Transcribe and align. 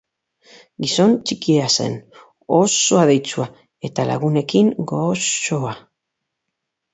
Gizon 0.85 1.11
txikia 1.31 1.67
zen, 1.73 1.97
oso 2.61 2.99
adeitsua, 3.03 3.45
eta 3.91 4.07
lagunekin 4.13 4.73
gozoa. 4.93 5.77